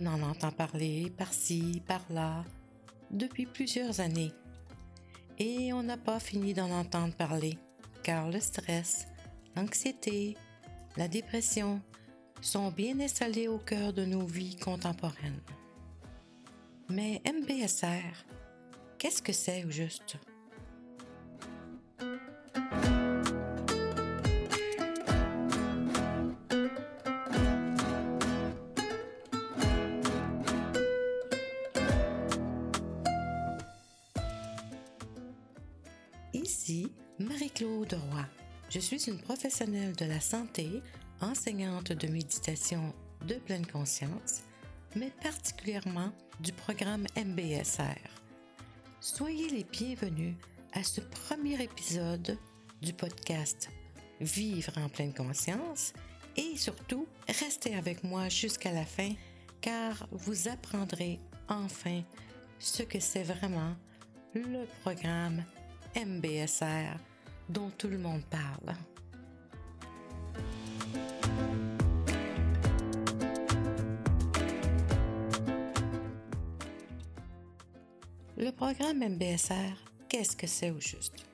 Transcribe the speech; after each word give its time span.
On 0.00 0.06
en 0.06 0.22
entend 0.22 0.50
parler 0.50 1.12
par-ci, 1.16 1.82
par-là, 1.86 2.44
depuis 3.10 3.44
plusieurs 3.44 4.00
années. 4.00 4.32
Et 5.38 5.74
on 5.74 5.82
n'a 5.82 5.98
pas 5.98 6.18
fini 6.18 6.54
d'en 6.54 6.70
entendre 6.70 7.14
parler, 7.14 7.58
car 8.02 8.30
le 8.30 8.40
stress, 8.40 9.08
l'anxiété, 9.56 10.36
la 10.96 11.06
dépression 11.06 11.82
sont 12.40 12.70
bien 12.70 12.98
installés 13.00 13.48
au 13.48 13.58
cœur 13.58 13.92
de 13.92 14.04
nos 14.06 14.24
vies 14.24 14.56
contemporaines. 14.56 15.40
Mais 16.88 17.20
MBSR, 17.26 18.24
qu'est-ce 18.98 19.20
que 19.20 19.32
c'est 19.32 19.64
au 19.64 19.70
juste? 19.70 20.16
Une 39.06 39.18
professionnelle 39.18 39.94
de 39.96 40.04
la 40.04 40.20
santé, 40.20 40.82
enseignante 41.20 41.92
de 41.92 42.08
méditation 42.08 42.92
de 43.26 43.34
pleine 43.34 43.66
conscience, 43.66 44.42
mais 44.94 45.10
particulièrement 45.22 46.12
du 46.40 46.52
programme 46.52 47.06
MBSR. 47.16 48.10
Soyez 49.00 49.48
les 49.48 49.64
bienvenus 49.64 50.34
à 50.72 50.82
ce 50.82 51.00
premier 51.00 51.62
épisode 51.62 52.36
du 52.82 52.92
podcast 52.92 53.70
Vivre 54.20 54.76
en 54.76 54.88
pleine 54.90 55.14
conscience 55.14 55.94
et 56.36 56.56
surtout 56.56 57.06
restez 57.26 57.74
avec 57.74 58.04
moi 58.04 58.28
jusqu'à 58.28 58.72
la 58.72 58.84
fin 58.84 59.12
car 59.62 60.06
vous 60.10 60.48
apprendrez 60.48 61.18
enfin 61.48 62.02
ce 62.58 62.82
que 62.82 63.00
c'est 63.00 63.22
vraiment 63.22 63.74
le 64.34 64.66
programme 64.82 65.42
MBSR 65.96 66.98
dont 67.48 67.70
tout 67.76 67.88
le 67.88 67.98
monde 67.98 68.22
parle. 68.30 68.76
Le 78.42 78.52
programme 78.52 79.06
MBSR, 79.06 79.76
qu'est-ce 80.08 80.34
que 80.34 80.46
c'est 80.46 80.70
au 80.70 80.80
juste? 80.80 81.26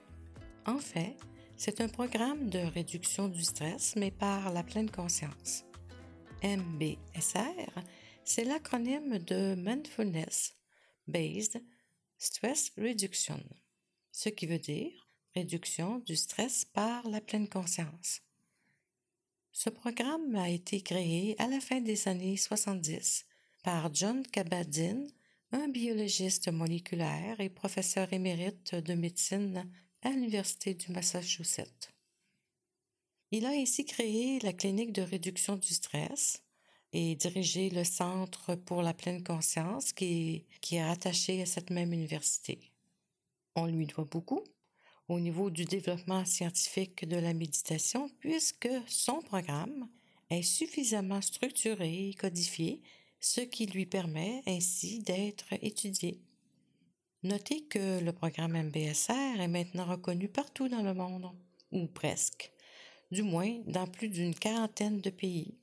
En 0.67 0.79
fait, 0.79 1.15
c'est 1.57 1.81
un 1.81 1.87
programme 1.87 2.51
de 2.51 2.59
réduction 2.59 3.29
du 3.29 3.45
stress, 3.45 3.95
mais 3.95 4.11
par 4.11 4.53
la 4.53 4.65
pleine 4.65 4.91
conscience. 4.91 5.63
MBSR, 6.43 7.71
c'est 8.25 8.43
l'acronyme 8.43 9.19
de 9.19 9.55
Mindfulness 9.55 10.57
Based 11.07 11.63
Stress 12.19 12.73
Reduction, 12.77 13.41
ce 14.11 14.29
qui 14.29 14.49
veut 14.49 14.59
dire 14.59 15.09
réduction 15.37 16.01
du 16.01 16.17
stress 16.17 16.65
par 16.65 17.09
la 17.09 17.21
pleine 17.21 17.49
conscience. 17.49 18.23
Ce 19.53 19.71
programme 19.71 20.35
a 20.35 20.49
été 20.49 20.81
créé 20.81 21.37
à 21.39 21.47
la 21.47 21.61
fin 21.61 21.81
des 21.81 22.09
années 22.09 22.37
70 22.37 23.27
par 23.63 23.95
John 23.95 24.27
Kabat-Zinn, 24.27 25.07
un 25.53 25.69
biologiste 25.69 26.49
moléculaire 26.49 27.41
et 27.41 27.49
professeur 27.49 28.13
émérite 28.13 28.75
de 28.75 28.95
médecine 28.95 29.71
à 30.03 30.11
l'Université 30.11 30.75
du 30.75 30.91
Massachusetts. 30.93 31.91
Il 33.31 33.45
a 33.47 33.51
ainsi 33.51 33.85
créé 33.85 34.39
la 34.41 34.53
clinique 34.53 34.93
de 34.93 35.03
réduction 35.03 35.57
du 35.57 35.75
stress 35.75 36.43
et 36.93 37.15
dirigé 37.17 37.71
le 37.71 37.85
Centre 37.85 38.55
pour 38.55 38.83
la 38.83 38.95
pleine 38.95 39.23
conscience 39.23 39.93
qui, 39.93 40.47
qui 40.61 40.77
est 40.77 40.85
rattaché 40.85 41.43
à 41.43 41.47
cette 41.47 41.71
même 41.71 41.93
université. 41.93 42.73
On 43.55 43.67
lui 43.67 43.87
doit 43.87 44.05
beaucoup 44.05 44.43
au 45.09 45.21
niveau 45.21 45.51
du 45.51 45.65
développement 45.65 46.25
scientifique 46.25 47.07
de 47.07 47.17
la 47.17 47.35
méditation 47.35 48.11
puisque 48.21 48.69
son 48.87 49.21
programme 49.23 49.89
est 50.31 50.43
suffisamment 50.43 51.21
structuré 51.21 52.09
et 52.09 52.15
codifié, 52.15 52.81
ce 53.27 53.41
qui 53.41 53.67
lui 53.67 53.87
permet 53.87 54.41
ainsi 54.47 55.01
d'être 55.01 55.53
étudié. 55.61 56.21
Notez 57.25 57.65
que 57.65 57.99
le 57.99 58.13
programme 58.13 58.57
MBSR 58.57 59.41
est 59.41 59.49
maintenant 59.49 59.85
reconnu 59.85 60.29
partout 60.29 60.69
dans 60.69 60.83
le 60.83 60.95
monde, 60.95 61.33
ou 61.73 61.89
presque, 61.89 62.53
du 63.11 63.25
moins 63.25 63.59
dans 63.67 63.89
plus 63.89 64.11
d'une 64.11 64.35
quarantaine 64.35 65.01
de 65.01 65.11
pays. 65.11 65.59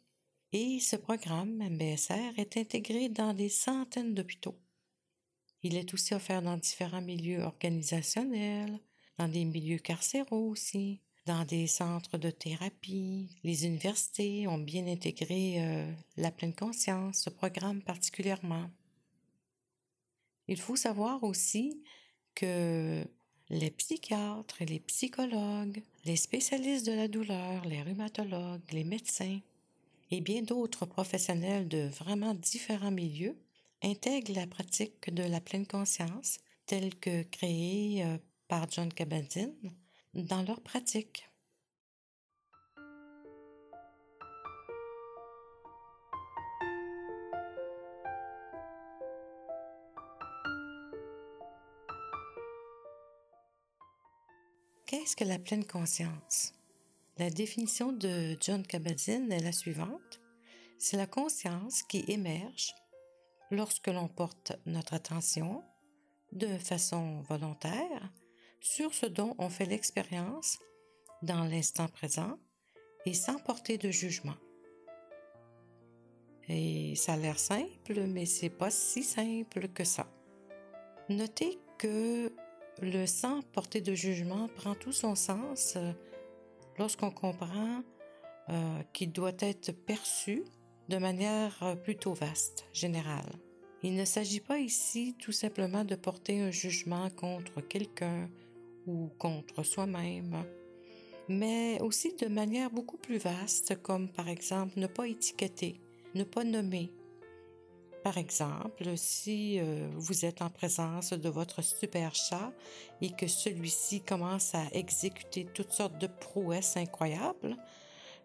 Et 0.51 0.81
ce 0.81 0.97
programme 0.97 1.63
MBSR 1.69 2.37
est 2.37 2.57
intégré 2.57 3.07
dans 3.07 3.33
des 3.33 3.47
centaines 3.47 4.13
d'hôpitaux. 4.13 4.59
Il 5.61 5.77
est 5.77 5.93
aussi 5.93 6.13
offert 6.13 6.41
dans 6.41 6.57
différents 6.57 7.01
milieux 7.01 7.43
organisationnels, 7.43 8.77
dans 9.17 9.29
des 9.29 9.45
milieux 9.45 9.79
carcéraux 9.79 10.49
aussi, 10.49 10.99
dans 11.25 11.45
des 11.45 11.67
centres 11.67 12.17
de 12.17 12.29
thérapie. 12.29 13.29
Les 13.43 13.65
universités 13.65 14.47
ont 14.47 14.57
bien 14.57 14.87
intégré 14.87 15.55
euh, 15.57 15.91
la 16.17 16.31
pleine 16.31 16.53
conscience, 16.53 17.19
ce 17.19 17.29
programme 17.29 17.81
particulièrement. 17.81 18.69
Il 20.47 20.59
faut 20.59 20.75
savoir 20.75 21.23
aussi 21.23 21.81
que 22.35 23.05
les 23.49 23.71
psychiatres, 23.71 24.57
les 24.65 24.79
psychologues, 24.79 25.81
les 26.05 26.15
spécialistes 26.15 26.85
de 26.85 26.93
la 26.93 27.07
douleur, 27.07 27.63
les 27.65 27.81
rhumatologues, 27.81 28.71
les 28.71 28.83
médecins 28.83 29.39
et 30.11 30.21
bien 30.21 30.41
d'autres 30.41 30.85
professionnels 30.85 31.67
de 31.67 31.87
vraiment 31.87 32.33
différents 32.33 32.91
milieux 32.91 33.37
intègrent 33.81 34.35
la 34.35 34.47
pratique 34.47 35.13
de 35.13 35.23
la 35.23 35.41
pleine 35.41 35.65
conscience 35.65 36.39
telle 36.65 36.95
que 36.95 37.23
créée 37.23 38.03
euh, 38.03 38.17
par 38.47 38.69
John 38.69 38.91
Kabat-Zinn 38.91 39.53
dans 40.13 40.43
leur 40.43 40.61
pratique. 40.61 41.29
Qu'est-ce 54.85 55.15
que 55.15 55.23
la 55.23 55.39
pleine 55.39 55.65
conscience? 55.65 56.53
La 57.17 57.29
définition 57.31 57.91
de 57.91 58.37
John 58.39 58.65
Kabat-Zinn 58.65 59.31
est 59.31 59.43
la 59.43 59.51
suivante. 59.51 60.21
C'est 60.77 60.97
la 60.97 61.07
conscience 61.07 61.81
qui 61.83 62.05
émerge 62.07 62.73
lorsque 63.49 63.87
l'on 63.87 64.07
porte 64.07 64.53
notre 64.65 64.93
attention 64.93 65.63
de 66.31 66.57
façon 66.57 67.21
volontaire 67.21 68.11
sur 68.63 68.93
ce 68.93 69.05
dont 69.05 69.35
on 69.37 69.49
fait 69.49 69.65
l'expérience 69.65 70.57
dans 71.21 71.43
l'instant 71.43 71.87
présent 71.89 72.39
et 73.05 73.13
sans 73.13 73.37
porter 73.37 73.77
de 73.77 73.91
jugement. 73.91 74.37
Et 76.47 76.95
ça 76.95 77.13
a 77.13 77.17
l'air 77.17 77.37
simple, 77.37 78.05
mais 78.07 78.25
c'est 78.25 78.49
pas 78.49 78.71
si 78.71 79.03
simple 79.03 79.67
que 79.67 79.83
ça. 79.83 80.07
Notez 81.09 81.59
que 81.77 82.33
le 82.81 83.05
sans 83.05 83.41
porter 83.41 83.81
de 83.81 83.93
jugement 83.93 84.47
prend 84.47 84.75
tout 84.75 84.93
son 84.93 85.15
sens 85.15 85.75
euh, 85.75 85.91
lorsqu'on 86.79 87.11
comprend 87.11 87.83
euh, 88.49 88.81
qu'il 88.93 89.11
doit 89.11 89.33
être 89.39 89.71
perçu 89.71 90.43
de 90.87 90.97
manière 90.97 91.61
euh, 91.63 91.75
plutôt 91.75 92.13
vaste, 92.13 92.65
générale. 92.71 93.29
Il 93.83 93.95
ne 93.95 94.05
s'agit 94.05 94.39
pas 94.39 94.59
ici 94.59 95.15
tout 95.19 95.33
simplement 95.33 95.83
de 95.83 95.95
porter 95.95 96.41
un 96.41 96.51
jugement 96.51 97.09
contre 97.09 97.59
quelqu'un 97.59 98.29
ou 98.87 99.09
contre 99.17 99.63
soi-même, 99.63 100.43
mais 101.27 101.79
aussi 101.81 102.15
de 102.15 102.27
manière 102.27 102.69
beaucoup 102.69 102.97
plus 102.97 103.17
vaste, 103.17 103.81
comme 103.81 104.09
par 104.09 104.29
exemple 104.29 104.79
ne 104.79 104.87
pas 104.87 105.07
étiqueter, 105.07 105.79
ne 106.15 106.23
pas 106.23 106.43
nommer. 106.43 106.91
Par 108.03 108.17
exemple, 108.17 108.97
si 108.97 109.59
euh, 109.59 109.87
vous 109.95 110.25
êtes 110.25 110.41
en 110.41 110.49
présence 110.49 111.13
de 111.13 111.29
votre 111.29 111.61
super 111.61 112.13
chat 112.13 112.51
et 112.99 113.11
que 113.11 113.27
celui-ci 113.27 114.01
commence 114.01 114.53
à 114.55 114.63
exécuter 114.73 115.45
toutes 115.53 115.71
sortes 115.71 115.97
de 115.99 116.07
prouesses 116.07 116.75
incroyables, 116.75 117.55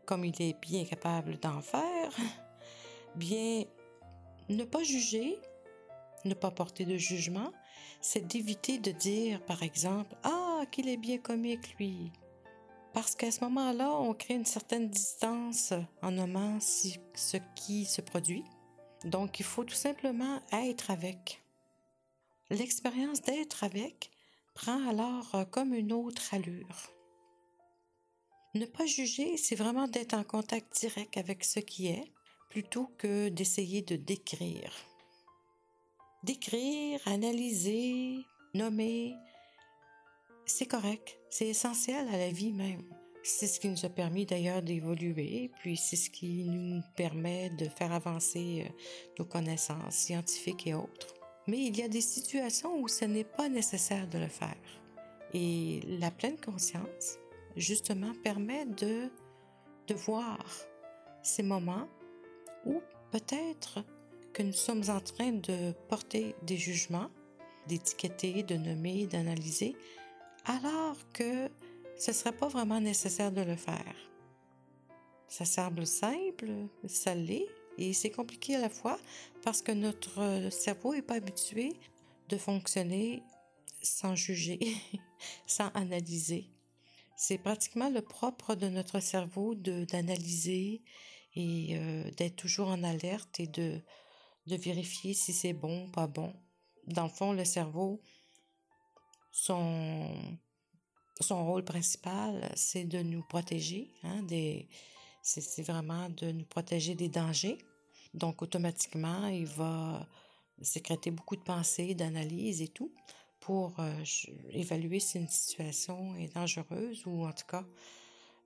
comme 0.04 0.24
il 0.24 0.34
est 0.42 0.60
bien 0.60 0.84
capable 0.84 1.38
d'en 1.38 1.60
faire, 1.60 2.10
bien, 3.14 3.62
ne 4.48 4.64
pas 4.64 4.82
juger, 4.82 5.38
ne 6.24 6.34
pas 6.34 6.50
porter 6.50 6.84
de 6.84 6.96
jugement, 6.96 7.52
c'est 8.00 8.26
d'éviter 8.26 8.78
de 8.78 8.90
dire, 8.90 9.40
par 9.44 9.62
exemple, 9.62 10.16
Ah, 10.24 10.47
qu'il 10.66 10.88
est 10.88 10.96
bien 10.96 11.18
comique, 11.18 11.76
lui. 11.78 12.12
Parce 12.92 13.14
qu'à 13.14 13.30
ce 13.30 13.40
moment-là, 13.44 13.92
on 13.92 14.14
crée 14.14 14.34
une 14.34 14.44
certaine 14.44 14.88
distance 14.88 15.72
en 16.02 16.12
nommant 16.12 16.58
ce 16.60 17.36
qui 17.54 17.84
se 17.84 18.00
produit. 18.00 18.44
Donc, 19.04 19.40
il 19.40 19.44
faut 19.44 19.64
tout 19.64 19.74
simplement 19.74 20.40
être 20.52 20.90
avec. 20.90 21.42
L'expérience 22.50 23.22
d'être 23.22 23.62
avec 23.62 24.10
prend 24.54 24.88
alors 24.88 25.36
comme 25.50 25.74
une 25.74 25.92
autre 25.92 26.34
allure. 26.34 26.90
Ne 28.54 28.64
pas 28.64 28.86
juger, 28.86 29.36
c'est 29.36 29.54
vraiment 29.54 29.86
d'être 29.86 30.14
en 30.14 30.24
contact 30.24 30.80
direct 30.80 31.16
avec 31.16 31.44
ce 31.44 31.60
qui 31.60 31.88
est, 31.88 32.12
plutôt 32.48 32.90
que 32.98 33.28
d'essayer 33.28 33.82
de 33.82 33.96
décrire. 33.96 34.72
Décrire, 36.24 37.00
analyser, 37.06 38.24
nommer, 38.54 39.14
c'est 40.48 40.66
correct, 40.66 41.18
c'est 41.28 41.46
essentiel 41.46 42.08
à 42.08 42.16
la 42.16 42.30
vie 42.30 42.52
même. 42.52 42.82
C'est 43.22 43.46
ce 43.46 43.60
qui 43.60 43.68
nous 43.68 43.84
a 43.84 43.90
permis 43.90 44.24
d'ailleurs 44.24 44.62
d'évoluer, 44.62 45.50
puis 45.60 45.76
c'est 45.76 45.96
ce 45.96 46.08
qui 46.08 46.44
nous 46.48 46.82
permet 46.96 47.50
de 47.50 47.66
faire 47.66 47.92
avancer 47.92 48.64
euh, 48.66 48.72
nos 49.18 49.26
connaissances 49.26 49.94
scientifiques 49.94 50.66
et 50.66 50.74
autres. 50.74 51.14
Mais 51.46 51.58
il 51.58 51.76
y 51.76 51.82
a 51.82 51.88
des 51.88 52.00
situations 52.00 52.80
où 52.80 52.88
ce 52.88 53.04
n'est 53.04 53.24
pas 53.24 53.48
nécessaire 53.48 54.08
de 54.08 54.18
le 54.18 54.28
faire. 54.28 54.56
Et 55.34 55.80
la 56.00 56.10
pleine 56.10 56.38
conscience, 56.40 57.18
justement, 57.56 58.12
permet 58.24 58.64
de, 58.64 59.10
de 59.86 59.94
voir 59.94 60.38
ces 61.22 61.42
moments 61.42 61.88
où 62.64 62.80
peut-être 63.10 63.84
que 64.32 64.42
nous 64.42 64.52
sommes 64.52 64.84
en 64.88 65.00
train 65.00 65.32
de 65.32 65.72
porter 65.88 66.34
des 66.42 66.56
jugements, 66.56 67.10
d'étiqueter, 67.66 68.42
de 68.42 68.56
nommer, 68.56 69.06
d'analyser, 69.06 69.76
alors 70.48 70.96
que 71.12 71.50
ce 71.98 72.10
ne 72.10 72.16
serait 72.16 72.36
pas 72.36 72.48
vraiment 72.48 72.80
nécessaire 72.80 73.30
de 73.30 73.42
le 73.42 73.56
faire. 73.56 73.94
Ça 75.28 75.44
semble 75.44 75.86
simple, 75.86 76.50
ça 76.86 77.14
l'est, 77.14 77.46
et 77.76 77.92
c'est 77.92 78.10
compliqué 78.10 78.56
à 78.56 78.60
la 78.60 78.70
fois 78.70 78.98
parce 79.44 79.62
que 79.62 79.72
notre 79.72 80.48
cerveau 80.50 80.94
n'est 80.94 81.02
pas 81.02 81.16
habitué 81.16 81.74
de 82.30 82.38
fonctionner 82.38 83.22
sans 83.82 84.14
juger, 84.14 84.58
sans 85.46 85.68
analyser. 85.74 86.50
C'est 87.16 87.38
pratiquement 87.38 87.90
le 87.90 88.00
propre 88.00 88.54
de 88.54 88.68
notre 88.68 89.00
cerveau 89.00 89.54
d'analyser 89.54 90.82
et 91.34 91.76
euh, 91.76 92.10
d'être 92.12 92.36
toujours 92.36 92.68
en 92.68 92.82
alerte 92.82 93.38
et 93.38 93.46
de, 93.46 93.80
de 94.46 94.56
vérifier 94.56 95.14
si 95.14 95.32
c'est 95.32 95.52
bon, 95.52 95.90
pas 95.90 96.06
bon. 96.06 96.32
Dans 96.86 97.04
le 97.04 97.10
fond, 97.10 97.32
le 97.32 97.44
cerveau, 97.44 98.00
son, 99.30 100.38
rôle 101.30 101.64
principal, 101.64 102.50
c'est 102.54 102.84
de 102.84 103.02
nous 103.02 103.22
protéger. 103.22 103.90
Hein, 104.02 104.22
des, 104.22 104.68
c'est 105.22 105.62
vraiment 105.62 106.08
de 106.08 106.32
nous 106.32 106.46
protéger 106.46 106.94
des 106.94 107.08
dangers. 107.08 107.58
Donc, 108.14 108.42
automatiquement, 108.42 109.26
il 109.26 109.46
va 109.46 110.06
sécréter 110.62 111.10
beaucoup 111.10 111.36
de 111.36 111.42
pensées, 111.42 111.94
d'analyses 111.94 112.62
et 112.62 112.68
tout 112.68 112.92
pour 113.40 113.78
euh, 113.78 114.04
évaluer 114.50 115.00
si 115.00 115.18
une 115.18 115.28
situation 115.28 116.16
est 116.16 116.34
dangereuse 116.34 117.06
ou 117.06 117.24
en 117.24 117.32
tout 117.32 117.46
cas, 117.46 117.64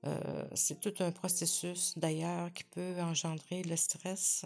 euh, 0.05 0.45
c'est 0.55 0.81
tout 0.81 1.03
un 1.03 1.13
processus 1.13 1.97
d'ailleurs 1.97 2.53
qui 2.53 2.65
peut 2.65 3.01
engendrer 3.01 3.63
le 3.63 3.77
stress 3.77 4.45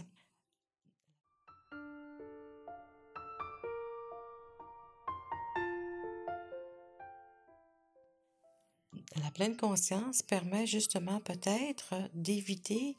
la 9.23 9.31
pleine 9.31 9.57
conscience 9.57 10.23
permet 10.23 10.67
justement 10.67 11.21
peut-être 11.21 11.95
d'éviter 12.15 12.97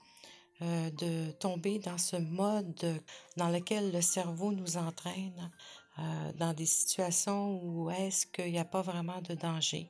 euh, 0.64 0.90
de 0.90 1.31
tomber 1.34 1.78
dans 1.78 2.00
ce 2.00 2.16
mode 2.16 3.02
dans 3.36 3.50
lequel 3.50 3.92
le 3.92 4.02
cerveau 4.02 4.52
nous 4.52 4.78
entraîne 4.78 5.52
euh, 6.00 6.34
dans 6.34 6.54
des 6.54 6.66
situations 6.66 7.62
où 7.64 7.92
est-ce 7.92 8.25
qu'il 8.25 8.52
n'y 8.52 8.58
a 8.58 8.66
pas 8.66 8.81
vraiment 8.81 9.22
de 9.22 9.36
danger. 9.36 9.88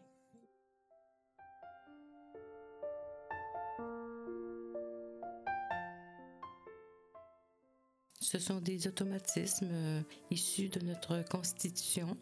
Ce 8.20 8.38
sont 8.38 8.60
des 8.60 8.88
automatismes 8.88 9.70
euh, 9.72 10.02
issus 10.32 10.68
de 10.68 10.82
notre 10.82 11.24
constitution 11.30 12.18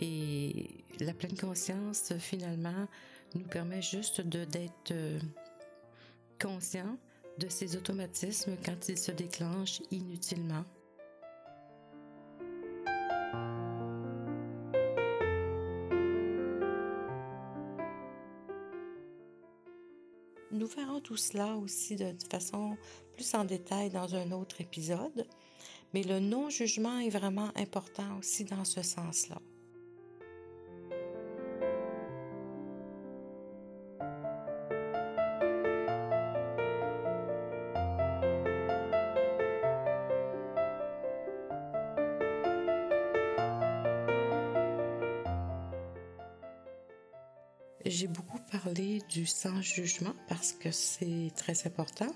et 0.00 0.70
la 0.98 1.12
pleine 1.12 1.36
conscience, 1.36 2.12
finalement, 2.18 2.86
nous 3.34 3.44
permet 3.44 3.82
juste 3.82 4.20
d'être 4.22 4.92
euh, 4.92 5.18
conscient 6.40 6.96
de 7.38 7.48
ces 7.48 7.76
automatismes 7.76 8.56
quand 8.64 8.88
ils 8.88 8.98
se 8.98 9.12
déclenchent 9.12 9.82
inutilement. 9.90 10.64
Nous 20.52 20.66
verrons 20.66 21.00
tout 21.00 21.16
cela 21.16 21.56
aussi 21.56 21.96
de 21.96 22.14
façon 22.28 22.76
plus 23.14 23.34
en 23.34 23.44
détail 23.44 23.90
dans 23.90 24.14
un 24.14 24.32
autre 24.32 24.60
épisode, 24.60 25.26
mais 25.94 26.02
le 26.02 26.20
non-jugement 26.20 26.98
est 26.98 27.08
vraiment 27.08 27.50
important 27.56 28.18
aussi 28.18 28.44
dans 28.44 28.64
ce 28.64 28.82
sens-là. 28.82 29.40
Du 49.10 49.26
sans-jugement 49.26 50.14
parce 50.28 50.52
que 50.52 50.70
c'est 50.70 51.32
très 51.36 51.66
important, 51.66 52.14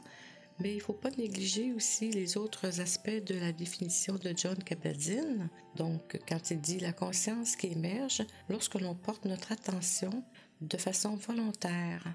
mais 0.60 0.72
il 0.72 0.76
ne 0.76 0.82
faut 0.82 0.92
pas 0.92 1.10
négliger 1.10 1.72
aussi 1.72 2.10
les 2.10 2.36
autres 2.36 2.80
aspects 2.80 3.10
de 3.10 3.34
la 3.34 3.52
définition 3.52 4.14
de 4.14 4.32
John 4.36 4.56
Kabat-Zinn. 4.56 5.48
Donc, 5.76 6.18
quand 6.28 6.50
il 6.50 6.60
dit 6.60 6.78
la 6.78 6.92
conscience 6.92 7.56
qui 7.56 7.68
émerge 7.68 8.22
lorsque 8.48 8.80
l'on 8.80 8.94
porte 8.94 9.24
notre 9.24 9.52
attention 9.52 10.24
de 10.60 10.76
façon 10.76 11.16
volontaire 11.16 12.14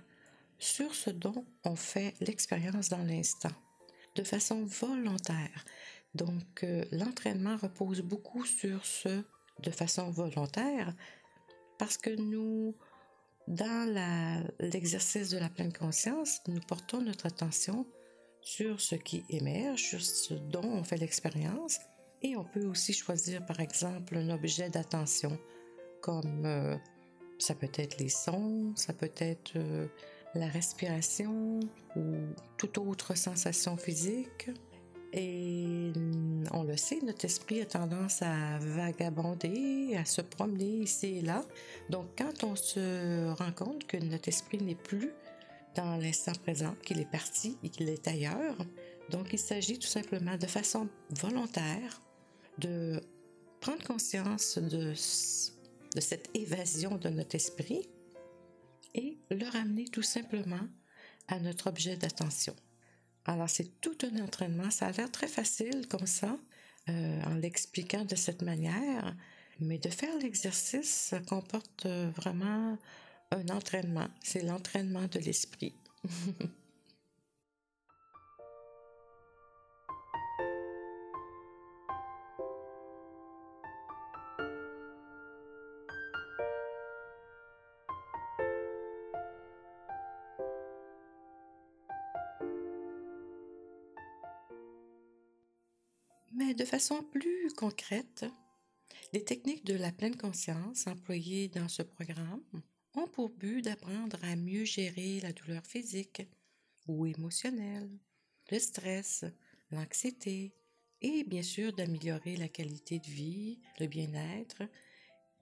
sur 0.58 0.96
ce 0.96 1.10
dont 1.10 1.46
on 1.66 1.76
fait 1.76 2.14
l'expérience 2.22 2.90
dans 2.90 3.04
l'instant, 3.04 3.52
de 4.16 4.24
façon 4.24 4.64
volontaire. 4.64 5.66
Donc, 6.16 6.64
euh, 6.64 6.86
l'entraînement 6.92 7.58
repose 7.58 8.02
beaucoup 8.02 8.46
sur 8.46 8.86
ce 8.86 9.24
de 9.62 9.72
façon 9.72 10.10
volontaire 10.10 10.94
parce 11.78 11.98
que 11.98 12.10
nous 12.10 12.76
dans 13.50 14.48
l'exercice 14.60 15.30
de 15.30 15.40
la 15.40 15.50
pleine 15.50 15.74
conscience, 15.74 16.40
nous 16.48 16.62
portons 16.62 17.02
notre 17.02 17.26
attention 17.26 17.88
sur 18.42 18.80
ce 18.80 18.96
qui 18.96 19.26
émerge, 19.30 19.82
sur 19.82 20.02
ce 20.02 20.36
dont 20.36 20.64
on 20.64 20.84
fait 20.84 20.98
l'expérience, 20.98 21.80
et 22.22 22.36
on 22.36 22.44
peut 22.44 22.66
aussi 22.66 22.94
choisir 22.94 23.46
par 23.46 23.60
exemple 23.60 24.18
un 24.18 24.30
objet 24.30 24.70
d'attention, 24.70 25.38
comme 26.02 26.46
euh, 26.46 26.78
ça 27.40 27.56
peut 27.56 27.72
être 27.74 27.98
les 28.00 28.10
sons, 28.10 28.74
ça 28.76 28.94
peut 28.94 29.12
être 29.18 29.54
euh, 29.56 29.88
la 30.36 30.48
respiration 30.48 31.60
ou 31.96 32.16
toute 32.58 32.78
autre 32.78 33.16
sensation 33.18 33.78
physique. 33.78 34.52
Et 35.14 35.92
mm, 35.96 36.46
on 36.54 36.64
le 36.64 36.78
sait, 36.78 37.00
notre 37.04 37.26
esprit 37.26 37.62
a 37.62 37.66
tendance 37.66 38.22
à 38.22 38.60
vagabonder, 38.60 39.96
à 39.98 40.06
se 40.06 40.22
promener 40.22 40.84
ici 40.84 41.18
et 41.18 41.22
là. 41.22 41.44
Donc 41.90 42.06
quand 42.18 42.44
on 42.44 42.56
se 42.56 43.30
rend 43.34 43.52
compte 43.52 43.88
que 43.88 43.98
notre 43.98 44.28
esprit 44.28 44.60
n'est 44.60 44.76
plus 44.76 45.12
dans 45.76 45.98
l'instant 45.98 46.34
présent, 46.44 46.76
qu'il 46.84 47.00
est 47.00 47.10
parti 47.10 47.58
et 47.64 47.70
qu'il 47.70 47.90
est 47.90 48.08
ailleurs, 48.08 48.58
donc 49.10 49.34
il 49.34 49.40
s'agit 49.40 49.80
tout 49.80 49.88
simplement 49.88 50.38
de 50.38 50.46
façon 50.46 50.88
volontaire 51.22 52.02
de 52.58 53.02
prendre 53.62 53.84
conscience 53.84 54.58
de, 54.58 54.94
de 55.96 56.02
cette 56.02 56.30
évasion 56.34 56.98
de 56.98 57.10
notre 57.10 57.36
esprit 57.36 57.90
et 58.94 59.18
le 59.30 59.48
ramener 59.50 59.86
tout 59.86 60.02
simplement 60.02 60.68
à 61.28 61.40
notre 61.40 61.68
objet 61.68 61.96
d'attention. 61.96 62.56
Alors, 63.26 63.50
c'est 63.50 63.80
tout 63.82 63.98
un 64.04 64.24
entraînement. 64.24 64.72
Ça 64.72 64.88
a 64.88 64.92
l'air 64.92 65.12
très 65.12 65.28
facile 65.28 65.88
comme 65.88 66.08
ça, 66.08 66.38
euh, 66.90 67.22
en 67.24 67.36
l'expliquant 67.36 68.06
de 68.06 68.16
cette 68.16 68.42
manière, 68.42 69.16
mais 69.60 69.78
de 69.78 69.90
faire 69.90 70.18
l'exercice, 70.18 70.90
ça 70.90 71.20
comporte 71.20 71.86
euh, 71.86 72.10
vraiment 72.16 72.78
un 73.32 73.50
entraînement. 73.50 74.08
C'est 74.24 74.44
l'entraînement 74.44 75.08
de 75.08 75.20
l'esprit. 75.20 75.74
Mais 96.50 96.56
de 96.56 96.66
façon 96.66 97.04
plus 97.04 97.54
concrète, 97.54 98.26
les 99.14 99.24
techniques 99.24 99.66
de 99.66 99.76
la 99.76 99.92
pleine 99.92 100.18
conscience 100.18 100.88
employées 100.88 101.48
dans 101.48 101.68
ce 101.68 101.84
programme 101.84 102.42
ont 102.96 103.06
pour 103.06 103.30
but 103.30 103.62
d'apprendre 103.62 104.18
à 104.24 104.36
mieux 104.36 104.64
gérer 104.64 105.20
la 105.20 105.32
douleur 105.32 105.64
physique 105.64 106.24
ou 106.88 107.06
émotionnelle, 107.06 107.92
le 108.50 108.58
stress, 108.58 109.26
l'anxiété 109.70 110.56
et 111.04 111.24
bien 111.24 111.44
sûr 111.44 111.72
d'améliorer 111.72 112.36
la 112.36 112.48
qualité 112.48 112.98
de 112.98 113.12
vie, 113.12 113.60
le 113.80 113.86
bien-être 113.86 114.64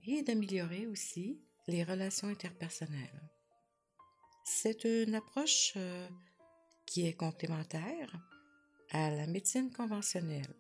et 0.05 0.23
d'améliorer 0.23 0.87
aussi 0.87 1.39
les 1.69 1.85
relations 1.85 2.27
interpersonnelles. 2.27 3.29
C'est 4.43 4.83
une 4.83 5.15
approche 5.15 5.71
euh, 5.77 6.09
qui 6.85 7.07
est 7.07 7.13
complémentaire 7.13 8.11
à 8.91 9.09
la 9.09 9.25
médecine 9.25 9.71
conventionnelle. 9.71 10.53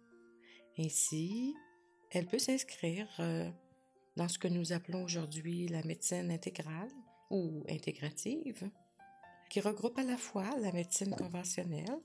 Ainsi, 0.79 1.55
elle 2.11 2.27
peut 2.27 2.39
s'inscrire 2.39 3.07
euh, 3.19 3.49
dans 4.15 4.27
ce 4.27 4.37
que 4.37 4.47
nous 4.47 4.73
appelons 4.73 5.03
aujourd'hui 5.03 5.67
la 5.67 5.81
médecine 5.83 6.29
intégrale 6.31 6.91
ou 7.31 7.63
intégrative, 7.67 8.69
qui 9.49 9.59
regroupe 9.59 9.97
à 9.97 10.03
la 10.03 10.17
fois 10.17 10.57
la 10.59 10.71
médecine 10.71 11.15
conventionnelle 11.15 11.99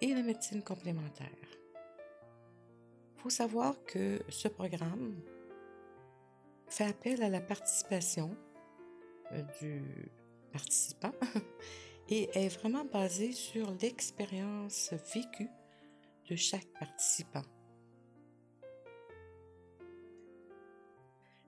et 0.00 0.14
la 0.14 0.22
médecine 0.22 0.62
complémentaire. 0.62 1.26
Il 3.16 3.22
faut 3.22 3.30
savoir 3.30 3.74
que 3.84 4.20
ce 4.28 4.48
programme 4.48 5.20
fait 6.68 6.84
appel 6.84 7.22
à 7.22 7.28
la 7.28 7.40
participation 7.40 8.36
euh, 9.32 9.42
du 9.60 9.82
participant 10.52 11.12
et 12.08 12.30
est 12.34 12.48
vraiment 12.48 12.84
basé 12.84 13.32
sur 13.32 13.72
l'expérience 13.82 14.92
vécue 15.12 15.50
de 16.30 16.36
chaque 16.36 16.68
participant. 16.78 17.42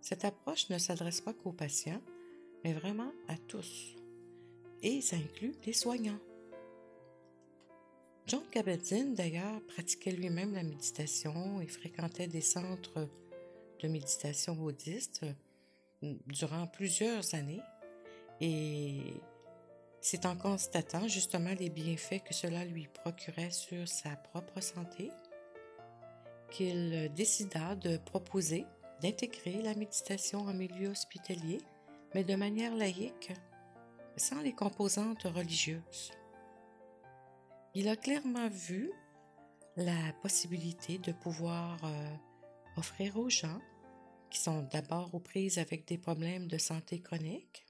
Cette 0.09 0.25
approche 0.25 0.71
ne 0.71 0.79
s'adresse 0.79 1.21
pas 1.21 1.35
qu'aux 1.35 1.53
patients, 1.53 2.01
mais 2.65 2.73
vraiment 2.73 3.13
à 3.29 3.37
tous. 3.37 3.95
Et 4.83 5.03
ça 5.03 5.17
inclut 5.17 5.55
les 5.67 5.75
soignants. 5.75 6.19
John 8.27 8.41
Kabat-Zinn, 8.51 9.15
d'ailleurs, 9.15 9.61
pratiquait 9.67 10.13
lui-même 10.13 10.55
la 10.55 10.63
méditation 10.63 11.61
et 11.61 11.67
fréquentait 11.67 12.27
des 12.27 12.41
centres 12.41 13.07
de 13.81 13.89
méditation 13.89 14.55
bouddhiste 14.55 15.27
durant 16.01 16.67
plusieurs 16.69 17.35
années. 17.35 17.61
Et 18.41 19.13
c'est 20.01 20.25
en 20.25 20.37
constatant 20.37 21.07
justement 21.07 21.53
les 21.61 21.69
bienfaits 21.69 22.25
que 22.25 22.33
cela 22.33 22.65
lui 22.65 22.89
procurait 22.95 23.51
sur 23.51 23.87
sa 23.87 24.17
propre 24.17 24.63
santé 24.63 25.11
qu'il 26.51 27.13
décida 27.15 27.75
de 27.75 27.99
proposer 27.99 28.65
d'intégrer 29.03 29.63
la 29.63 29.75
méditation 29.75 30.41
en 30.41 30.55
milieu 30.55 30.89
hospitalier, 30.89 31.59
mais 32.15 32.25
de 32.25 32.35
manière 32.35 32.75
laïque, 32.75 33.33
sans 34.17 34.41
les 34.41 34.53
composantes 34.53 35.25
religieuses. 35.25 36.13
Il 37.75 37.89
a 37.89 37.97
clairement 37.97 38.49
vu 38.49 38.91
la 39.77 40.13
possibilité 40.23 40.99
de 40.99 41.13
pouvoir 41.13 41.79
euh, 41.85 42.15
offrir 42.77 43.17
aux 43.17 43.31
gens 43.31 43.61
qui 44.31 44.41
sont 44.41 44.63
d'abord 44.73 45.15
aux 45.15 45.21
prises 45.21 45.59
avec 45.59 45.87
des 45.87 45.99
problèmes 45.99 46.49
de 46.49 46.59
santé 46.59 47.01
chronique 47.01 47.65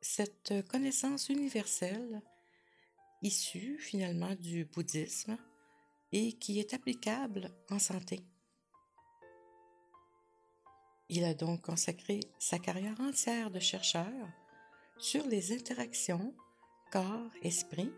cette 0.00 0.66
connaissance 0.68 1.28
universelle 1.28 2.22
issue 3.22 3.78
finalement 3.78 4.34
du 4.34 4.64
bouddhisme 4.64 5.36
et 6.12 6.32
qui 6.32 6.58
est 6.58 6.74
applicable 6.74 7.50
en 7.70 7.78
santé. 7.78 8.20
Il 11.12 11.24
a 11.24 11.34
donc 11.34 11.62
consacré 11.62 12.20
sa 12.38 12.60
carrière 12.60 13.00
entière 13.00 13.50
de 13.50 13.58
chercheur 13.58 14.06
sur 14.96 15.26
les 15.26 15.52
interactions 15.52 16.32
corps-esprit 16.92 17.90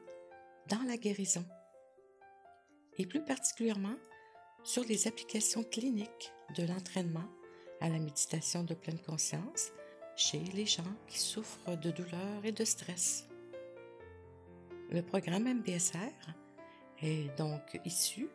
dans 0.70 0.82
la 0.86 0.96
guérison, 0.96 1.44
et 2.96 3.04
plus 3.04 3.22
particulièrement 3.22 3.96
sur 4.64 4.82
les 4.84 5.08
applications 5.08 5.62
cliniques 5.62 6.32
de 6.56 6.62
l'entraînement 6.62 7.28
à 7.82 7.90
la 7.90 7.98
méditation 7.98 8.64
de 8.64 8.72
pleine 8.72 9.00
conscience 9.00 9.72
chez 10.16 10.38
les 10.54 10.64
gens 10.64 10.94
qui 11.06 11.18
souffrent 11.18 11.76
de 11.76 11.90
douleurs 11.90 12.44
et 12.44 12.52
de 12.52 12.64
stress. 12.64 13.28
Le 14.90 15.02
programme 15.02 15.52
MBSR 15.52 16.34
est 17.02 17.36
donc 17.36 17.78
issu, 17.84 18.30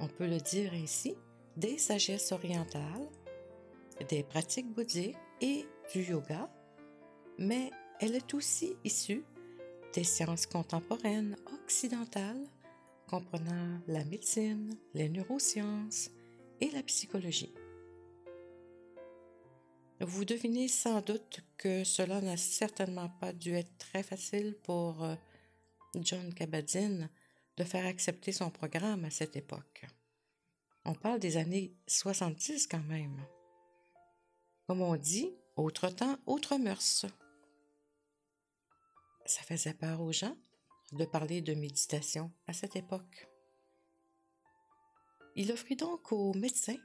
on 0.00 0.08
peut 0.08 0.26
le 0.26 0.38
dire 0.38 0.72
ainsi, 0.74 1.14
des 1.56 1.78
sagesses 1.78 2.32
orientales, 2.32 3.08
des 4.08 4.22
pratiques 4.22 4.72
bouddhiques 4.72 5.16
et 5.40 5.66
du 5.92 6.02
yoga, 6.02 6.50
mais 7.38 7.70
elle 8.00 8.14
est 8.14 8.34
aussi 8.34 8.76
issue 8.84 9.24
des 9.94 10.04
sciences 10.04 10.46
contemporaines 10.46 11.36
occidentales 11.64 12.46
comprenant 13.08 13.80
la 13.86 14.04
médecine, 14.04 14.76
les 14.94 15.08
neurosciences 15.08 16.10
et 16.60 16.70
la 16.70 16.82
psychologie. 16.82 17.54
Vous 20.00 20.24
devinez 20.24 20.68
sans 20.68 21.00
doute 21.00 21.40
que 21.56 21.82
cela 21.82 22.20
n'a 22.20 22.36
certainement 22.36 23.08
pas 23.08 23.32
dû 23.32 23.54
être 23.54 23.76
très 23.78 24.04
facile 24.04 24.56
pour 24.62 25.02
euh, 25.02 25.16
John 25.96 26.32
Kabat-Zinn 26.32 27.08
de 27.56 27.64
faire 27.64 27.86
accepter 27.86 28.30
son 28.30 28.50
programme 28.50 29.04
à 29.04 29.10
cette 29.10 29.34
époque. 29.34 29.86
On 30.84 30.94
parle 30.94 31.18
des 31.18 31.36
années 31.36 31.74
70 31.88 32.68
quand 32.68 32.84
même. 32.84 33.16
Comme 34.68 34.82
on 34.82 34.96
dit, 34.96 35.34
autre 35.56 35.88
temps, 35.88 36.18
autre 36.26 36.58
mœurs. 36.58 37.06
Ça 39.24 39.42
faisait 39.42 39.72
peur 39.72 40.02
aux 40.02 40.12
gens 40.12 40.36
de 40.92 41.06
parler 41.06 41.40
de 41.40 41.54
méditation 41.54 42.30
à 42.46 42.52
cette 42.52 42.76
époque. 42.76 43.30
Il 45.36 45.50
offrit 45.52 45.76
donc 45.76 46.12
aux 46.12 46.34
médecins 46.34 46.76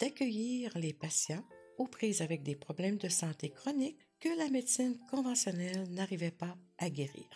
d'accueillir 0.00 0.76
les 0.76 0.92
patients 0.92 1.44
aux 1.78 1.86
prises 1.86 2.20
avec 2.20 2.42
des 2.42 2.56
problèmes 2.56 2.98
de 2.98 3.08
santé 3.08 3.50
chroniques 3.50 4.04
que 4.18 4.36
la 4.36 4.48
médecine 4.50 4.98
conventionnelle 5.08 5.88
n'arrivait 5.90 6.32
pas 6.32 6.56
à 6.78 6.90
guérir. 6.90 7.28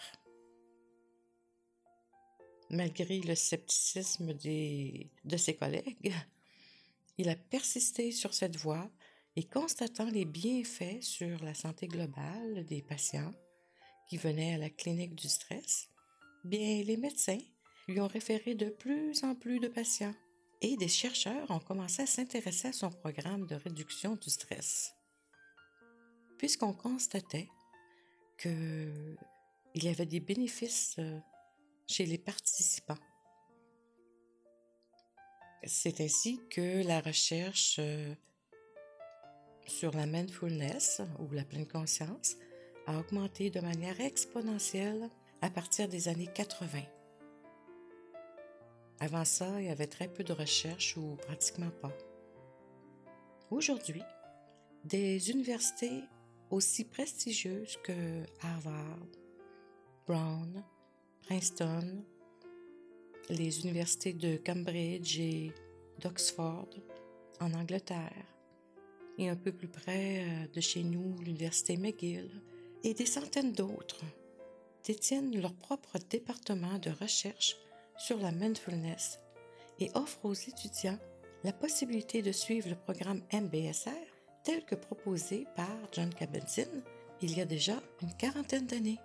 Malgré 2.69 3.21
le 3.21 3.37
scepticisme 3.37 4.35
de 4.35 5.37
ses 5.37 5.54
collègues, 5.54 6.12
il 7.16 7.28
a 7.28 7.37
persisté 7.37 8.11
sur 8.11 8.35
cette 8.35 8.57
voie 8.57 8.90
et 9.36 9.44
constatant 9.44 10.06
les 10.06 10.24
bienfaits 10.24 11.02
sur 11.02 11.42
la 11.42 11.54
santé 11.54 11.86
globale 11.86 12.66
des 12.66 12.82
patients 12.82 13.32
qui 14.08 14.16
venaient 14.16 14.54
à 14.54 14.58
la 14.58 14.70
clinique 14.70 15.14
du 15.14 15.28
stress, 15.28 15.88
bien 16.44 16.82
les 16.82 16.96
médecins 16.96 17.38
lui 17.88 18.00
ont 18.00 18.08
référé 18.08 18.54
de 18.54 18.68
plus 18.68 19.24
en 19.24 19.34
plus 19.34 19.58
de 19.58 19.68
patients 19.68 20.14
et 20.60 20.76
des 20.76 20.88
chercheurs 20.88 21.50
ont 21.50 21.58
commencé 21.58 22.02
à 22.02 22.06
s'intéresser 22.06 22.68
à 22.68 22.72
son 22.72 22.90
programme 22.90 23.46
de 23.46 23.56
réduction 23.56 24.16
du 24.16 24.30
stress, 24.30 24.94
puisqu'on 26.38 26.72
constatait 26.72 27.48
qu'il 28.38 29.16
y 29.74 29.88
avait 29.88 30.06
des 30.06 30.20
bénéfices 30.20 30.96
euh, 30.98 31.18
chez 31.88 32.06
les 32.06 32.18
participants. 32.18 32.98
C'est 35.64 36.00
ainsi 36.00 36.40
que 36.50 36.84
la 36.86 37.00
recherche 37.00 37.76
euh, 37.78 38.14
sur 39.66 39.92
la 39.92 40.07
mindfulness 40.07 41.00
ou 41.19 41.33
la 41.35 41.45
pleine 41.45 41.66
conscience 41.66 42.37
a 42.87 42.99
augmenté 42.99 43.50
de 43.50 43.61
manière 43.61 44.00
exponentielle 44.00 45.09
à 45.40 45.50
partir 45.50 45.88
des 45.88 46.09
années 46.09 46.31
80. 46.35 46.81
Avant 49.00 49.25
ça, 49.25 49.61
il 49.61 49.66
y 49.66 49.71
avait 49.71 49.87
très 49.87 50.09
peu 50.09 50.23
de 50.23 50.33
recherches 50.33 50.97
ou 50.97 51.16
pratiquement 51.16 51.71
pas. 51.81 51.92
Aujourd'hui, 53.50 54.02
des 54.85 55.31
universités 55.31 56.04
aussi 56.50 56.85
prestigieuses 56.85 57.78
que 57.83 58.23
Harvard, 58.40 59.07
Brown, 60.07 60.62
Princeton, 61.23 62.04
les 63.28 63.61
universités 63.64 64.12
de 64.12 64.37
Cambridge 64.37 65.19
et 65.19 65.52
d'Oxford 66.00 66.69
en 67.40 67.52
Angleterre, 67.54 68.31
et 69.19 69.28
un 69.28 69.37
peu 69.37 69.52
plus 69.52 69.69
près 69.69 70.25
euh, 70.25 70.47
de 70.52 70.61
chez 70.61 70.83
nous, 70.83 71.16
l'université 71.21 71.76
McGill, 71.76 72.31
et 72.85 72.95
des 72.95 73.07
centaines 73.07 73.52
d'autres 73.52 74.04
détiennent 74.85 75.40
leur 75.40 75.54
propre 75.54 75.99
département 76.11 76.78
de 76.78 76.90
recherche 76.90 77.57
sur 77.97 78.19
la 78.19 78.33
mindfulness 78.33 79.21
et 79.78 79.90
offre 79.95 80.25
aux 80.25 80.35
étudiants 80.35 80.99
la 81.45 81.52
possibilité 81.52 82.23
de 82.23 82.33
suivre 82.33 82.69
le 82.69 82.76
programme 82.76 83.23
MBSR 83.33 83.90
tel 84.45 84.64
que 84.64 84.75
proposé 84.75 85.47
par 85.57 85.76
John 85.92 86.12
Kabat-Zinn 86.12 86.83
il 87.23 87.37
y 87.37 87.40
a 87.40 87.45
déjà 87.45 87.75
une 88.02 88.12
quarantaine 88.14 88.66
d'années. 88.66 88.99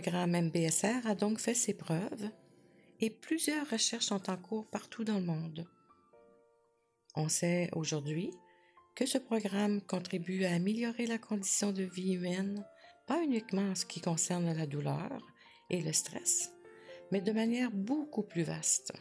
Programme 0.00 0.46
MBSR 0.46 1.06
a 1.06 1.14
donc 1.14 1.38
fait 1.38 1.52
ses 1.52 1.74
preuves 1.74 2.30
et 3.00 3.10
plusieurs 3.10 3.68
recherches 3.68 4.06
sont 4.06 4.30
en 4.30 4.36
cours 4.38 4.66
partout 4.66 5.04
dans 5.04 5.18
le 5.18 5.26
monde. 5.26 5.68
On 7.16 7.28
sait 7.28 7.68
aujourd'hui 7.74 8.30
que 8.94 9.04
ce 9.04 9.18
programme 9.18 9.82
contribue 9.82 10.46
à 10.46 10.54
améliorer 10.54 11.06
la 11.06 11.18
condition 11.18 11.70
de 11.70 11.82
vie 11.82 12.14
humaine, 12.14 12.64
pas 13.06 13.22
uniquement 13.22 13.70
en 13.72 13.74
ce 13.74 13.84
qui 13.84 14.00
concerne 14.00 14.56
la 14.56 14.66
douleur 14.66 15.20
et 15.68 15.82
le 15.82 15.92
stress, 15.92 16.50
mais 17.12 17.20
de 17.20 17.32
manière 17.32 17.70
beaucoup 17.70 18.22
plus 18.22 18.42
vaste. 18.42 18.94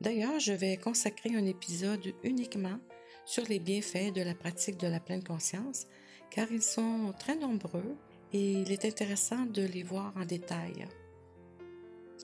D'ailleurs, 0.00 0.40
je 0.40 0.54
vais 0.54 0.78
consacrer 0.78 1.36
un 1.36 1.44
épisode 1.44 2.14
uniquement 2.22 2.78
sur 3.26 3.44
les 3.44 3.58
bienfaits 3.58 4.14
de 4.14 4.22
la 4.22 4.34
pratique 4.34 4.78
de 4.78 4.88
la 4.88 5.00
pleine 5.00 5.24
conscience, 5.24 5.86
car 6.30 6.50
ils 6.50 6.62
sont 6.62 7.12
très 7.18 7.36
nombreux 7.36 7.94
et 8.32 8.52
il 8.52 8.72
est 8.72 8.84
intéressant 8.84 9.46
de 9.46 9.62
les 9.62 9.82
voir 9.82 10.12
en 10.16 10.24
détail, 10.24 10.86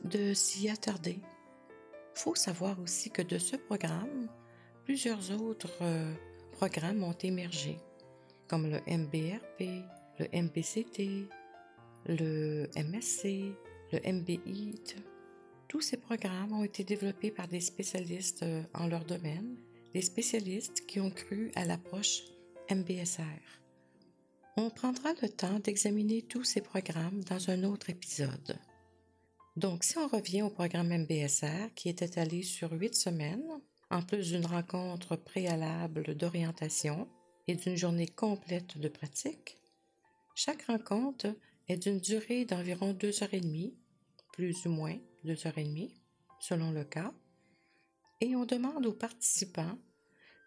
de 0.04 0.34
s'y 0.34 0.68
attarder. 0.68 1.18
Il 2.16 2.20
faut 2.20 2.34
savoir 2.34 2.78
aussi 2.80 3.10
que 3.10 3.22
de 3.22 3.38
ce 3.38 3.56
programme, 3.56 4.28
plusieurs 4.84 5.30
autres 5.40 5.82
euh, 5.82 6.12
programmes 6.52 7.02
ont 7.02 7.16
émergé, 7.22 7.78
comme 8.48 8.66
le 8.70 8.80
MBRP, 8.86 9.84
le 10.18 10.26
MBCT, 10.32 11.28
le 12.06 12.68
MSC, 12.76 13.52
le 13.92 14.12
MBIT. 14.12 14.96
Tous 15.68 15.80
ces 15.80 15.96
programmes 15.96 16.52
ont 16.52 16.64
été 16.64 16.84
développés 16.84 17.30
par 17.30 17.48
des 17.48 17.60
spécialistes 17.60 18.42
euh, 18.42 18.62
en 18.74 18.86
leur 18.86 19.04
domaine, 19.04 19.56
des 19.92 20.02
spécialistes 20.02 20.86
qui 20.86 21.00
ont 21.00 21.10
cru 21.10 21.50
à 21.54 21.64
l'approche 21.64 22.22
MBSR. 22.70 23.63
On 24.56 24.70
prendra 24.70 25.12
le 25.20 25.28
temps 25.28 25.58
d'examiner 25.58 26.22
tous 26.22 26.44
ces 26.44 26.60
programmes 26.60 27.24
dans 27.24 27.50
un 27.50 27.64
autre 27.64 27.90
épisode. 27.90 28.56
Donc, 29.56 29.82
si 29.82 29.98
on 29.98 30.06
revient 30.06 30.42
au 30.42 30.50
programme 30.50 30.96
MBSR 30.96 31.74
qui 31.74 31.88
est 31.88 32.02
étalé 32.02 32.44
sur 32.44 32.70
huit 32.72 32.94
semaines, 32.94 33.60
en 33.90 34.02
plus 34.02 34.30
d'une 34.30 34.46
rencontre 34.46 35.16
préalable 35.16 36.14
d'orientation 36.14 37.08
et 37.48 37.56
d'une 37.56 37.76
journée 37.76 38.06
complète 38.06 38.78
de 38.78 38.88
pratique, 38.88 39.58
chaque 40.36 40.62
rencontre 40.66 41.34
est 41.66 41.76
d'une 41.76 41.98
durée 41.98 42.44
d'environ 42.44 42.92
deux 42.92 43.24
heures 43.24 43.34
et 43.34 43.40
demie, 43.40 43.74
plus 44.32 44.66
ou 44.66 44.70
moins 44.70 44.96
deux 45.24 45.48
heures 45.48 45.58
et 45.58 45.64
demie, 45.64 45.94
selon 46.38 46.70
le 46.70 46.84
cas, 46.84 47.12
et 48.20 48.36
on 48.36 48.44
demande 48.44 48.86
aux 48.86 48.92
participants 48.92 49.78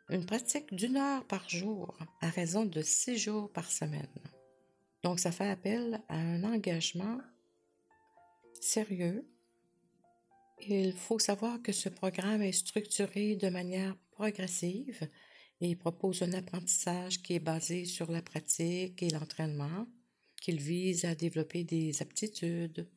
une 0.10 0.26
pratique 0.26 0.74
d'une 0.74 0.98
heure 0.98 1.26
par 1.26 1.50
jour 1.50 1.98
à 2.22 2.30
raison 2.30 2.66
de 2.66 2.82
six 2.82 3.18
jours 3.18 3.52
par 3.52 3.70
semaine. 3.70 4.08
Donc, 5.04 5.20
ça 5.20 5.32
fait 5.32 5.50
appel 5.50 6.02
à 6.08 6.18
un 6.18 6.44
engagement 6.44 7.20
sérieux. 8.62 9.28
Il 10.68 10.94
faut 10.94 11.20
savoir 11.20 11.62
que 11.62 11.72
ce 11.72 11.90
programme 11.90 12.42
est 12.42 12.52
structuré 12.52 13.36
de 13.36 13.50
manière 13.50 13.96
progressive 14.12 15.08
et 15.62 15.76
propose 15.76 16.22
un 16.24 16.34
apprentissage 16.34 17.22
qui 17.22 17.34
est 17.34 17.40
basé 17.40 17.86
sur 17.86 18.12
la 18.12 18.22
pratique 18.22 19.02
et 19.04 19.10
l'entraînement, 19.10 19.88
qu'il 20.42 20.60
vise 20.60 21.06
à 21.06 21.16
développer 21.16 21.64
des 21.64 22.02
aptitudes, 22.02 22.90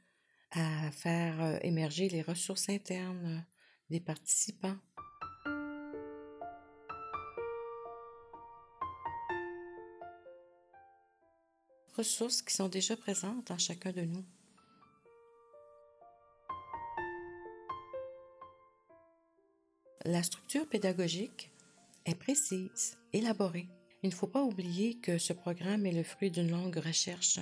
à 0.52 0.90
faire 0.90 1.40
euh, 1.42 1.58
émerger 1.62 2.08
les 2.08 2.22
ressources 2.22 2.68
internes 2.68 3.44
des 3.88 4.00
participants 4.00 4.76
ressources 12.00 12.40
qui 12.40 12.54
sont 12.54 12.68
déjà 12.68 12.96
présentes 12.96 13.50
en 13.50 13.58
chacun 13.58 13.92
de 13.92 14.00
nous. 14.00 14.24
La 20.06 20.22
structure 20.22 20.66
pédagogique 20.66 21.50
est 22.06 22.14
précise, 22.14 22.96
élaborée. 23.12 23.68
Il 24.02 24.08
ne 24.08 24.14
faut 24.14 24.26
pas 24.26 24.42
oublier 24.42 24.98
que 24.98 25.18
ce 25.18 25.34
programme 25.34 25.84
est 25.84 25.92
le 25.92 26.02
fruit 26.02 26.30
d'une 26.30 26.50
longue 26.50 26.78
recherche. 26.78 27.38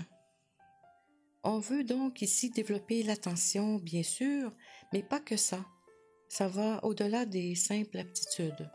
On 1.45 1.61
veut 1.61 1.85
donc 1.85 2.21
ici 2.21 2.51
développer 2.51 3.05
l'attention, 3.05 3.77
bien 3.77 4.03
sûr, 4.03 4.51
mais 4.93 5.05
pas 5.05 5.21
que 5.21 5.37
ça. 5.37 5.65
Ça 6.29 6.49
va 6.49 6.85
au-delà 6.85 7.27
des 7.27 7.55
simples 7.55 7.99
aptitudes. 7.99 8.69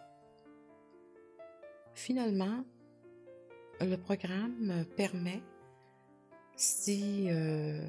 Finalement, 1.93 2.63
le 3.82 3.98
programme 3.98 4.86
permet 4.96 5.43
si 6.56 7.28
euh, 7.30 7.80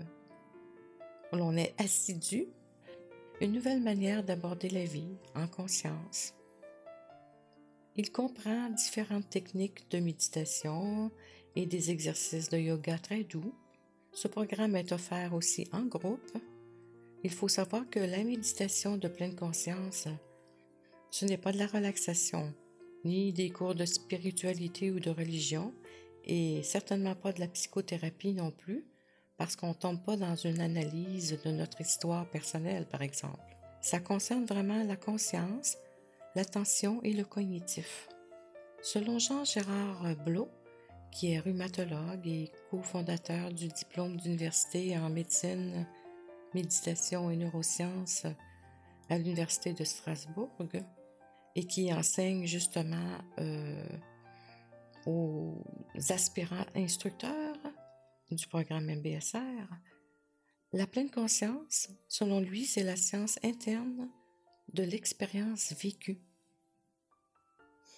l'on 1.33 1.57
est 1.57 1.75
assidu, 1.79 2.47
une 3.41 3.53
nouvelle 3.53 3.83
manière 3.83 4.25
d'aborder 4.25 4.69
la 4.69 4.85
vie 4.85 5.17
en 5.35 5.47
conscience. 5.47 6.35
Il 7.97 8.11
comprend 8.11 8.71
différentes 8.71 9.31
techniques 9.31 9.89
de 9.91 9.99
méditation 9.99 11.11
et 11.55 11.67
des 11.67 11.91
exercices 11.91 12.49
de 12.49 12.59
yoga 12.59 12.99
très 12.99 13.23
doux. 13.23 13.55
Ce 14.13 14.29
programme 14.29 14.77
est 14.77 14.93
offert 14.93 15.35
aussi 15.35 15.69
en 15.73 15.83
groupe. 15.83 16.37
Il 17.23 17.31
faut 17.31 17.49
savoir 17.49 17.89
que 17.89 18.01
la 18.01 18.23
méditation 18.25 18.97
de 18.97 19.09
pleine 19.09 19.37
conscience, 19.37 20.09
ce 21.11 21.25
n'est 21.25 21.39
pas 21.39 21.53
de 21.53 21.59
la 21.59 21.67
relaxation, 21.67 22.53
ni 23.05 23.33
des 23.33 23.51
cours 23.51 23.75
de 23.75 23.85
spiritualité 23.85 24.91
ou 24.91 24.99
de 24.99 25.11
religion, 25.11 25.73
et 26.25 26.63
certainement 26.63 27.15
pas 27.15 27.33
de 27.33 27.41
la 27.41 27.49
psychothérapie 27.49 28.33
non 28.33 28.51
plus, 28.51 28.87
parce 29.37 29.57
qu'on 29.57 29.69
ne 29.69 29.75
tombe 29.75 30.03
pas 30.03 30.17
dans 30.17 30.37
une 30.37 30.61
analyse 30.61 31.39
de 31.45 31.51
notre 31.51 31.81
histoire 31.81 32.29
personnelle, 32.31 32.87
par 32.87 33.03
exemple. 33.03 33.57
Ça 33.81 34.01
concerne 34.01 34.47
vraiment 34.47 34.83
la 34.85 34.97
conscience, 34.97 35.77
l'attention 36.35 37.03
et 37.03 37.13
le 37.13 37.25
cognitif. 37.25 38.09
Selon 38.83 39.19
Jean-Gérard 39.19 40.17
Blot, 40.25 40.49
qui 41.11 41.33
est 41.33 41.41
rhumatologue 41.41 42.27
et 42.27 42.51
cofondateur 42.71 43.53
du 43.53 43.69
diplôme 43.69 44.17
d'université 44.17 44.97
en 44.99 45.11
médecine, 45.11 45.87
méditation 46.55 47.31
et 47.31 47.37
neurosciences 47.37 48.27
à 49.11 49.19
l'Université 49.19 49.73
de 49.73 49.85
Strasbourg, 49.85 50.51
et 51.57 51.65
qui 51.65 51.93
enseigne 51.93 52.47
justement 52.47 53.19
euh, 53.39 53.85
aux 55.07 55.65
aspirants 56.11 56.67
instructeurs 56.75 57.57
du 58.31 58.47
programme 58.47 58.87
MBSR, 58.87 59.69
la 60.73 60.87
pleine 60.87 61.11
conscience, 61.11 61.89
selon 62.09 62.41
lui, 62.41 62.65
c'est 62.65 62.83
la 62.83 62.97
science 62.97 63.39
interne 63.45 64.11
de 64.73 64.83
l'expérience 64.83 65.73
vécue. 65.73 66.19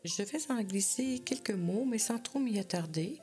Je 0.04 0.22
vais 0.22 0.50
en 0.50 0.62
glisser 0.62 1.20
quelques 1.20 1.50
mots, 1.50 1.86
mais 1.86 1.96
sans 1.96 2.18
trop 2.18 2.38
m'y 2.38 2.58
attarder, 2.58 3.20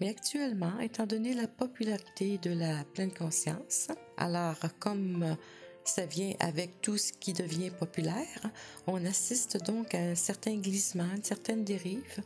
mais 0.00 0.08
actuellement, 0.08 0.78
étant 0.80 1.06
donné 1.06 1.34
la 1.34 1.46
popularité 1.46 2.38
de 2.38 2.50
la 2.50 2.84
pleine 2.84 3.12
conscience, 3.12 3.88
alors 4.16 4.56
comme 4.78 5.36
ça 5.84 6.06
vient 6.06 6.32
avec 6.40 6.80
tout 6.80 6.96
ce 6.96 7.12
qui 7.12 7.32
devient 7.32 7.70
populaire, 7.70 8.50
on 8.86 9.04
assiste 9.04 9.62
donc 9.64 9.94
à 9.94 9.98
un 9.98 10.14
certain 10.14 10.56
glissement, 10.56 11.08
une 11.14 11.22
certaine 11.22 11.64
dérive 11.64 12.22